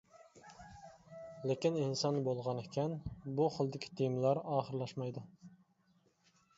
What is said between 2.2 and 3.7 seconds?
بولغان ئىكەن، بۇ